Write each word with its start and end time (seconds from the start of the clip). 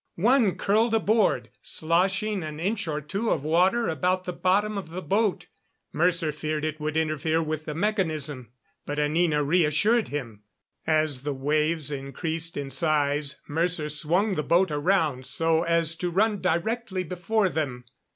One 0.15 0.55
curled 0.55 0.95
aboard, 0.95 1.51
sloshing 1.61 2.41
an 2.41 2.59
inch 2.59 2.87
or 2.87 3.01
two 3.01 3.29
of 3.29 3.43
water 3.43 3.87
about 3.87 4.23
the 4.23 4.33
bottom 4.33 4.75
of 4.75 4.89
the 4.89 5.03
boat. 5.03 5.45
Mercer 5.93 6.31
feared 6.31 6.65
it 6.65 6.79
would 6.79 6.97
interfere 6.97 7.43
with 7.43 7.65
the 7.65 7.75
mechanism, 7.75 8.49
but 8.87 8.97
Anina 8.97 9.43
reassured 9.43 10.07
him. 10.07 10.41
As 10.87 11.21
the 11.21 11.35
waves 11.35 11.91
increased 11.91 12.57
in 12.57 12.71
size, 12.71 13.41
Mercer 13.47 13.89
swung 13.89 14.33
the 14.33 14.41
boat 14.41 14.71
around 14.71 15.27
so 15.27 15.61
as 15.61 15.93
to 15.97 16.09
run 16.09 16.41
directly 16.41 17.03
before 17.03 17.47
them. 17.49 17.83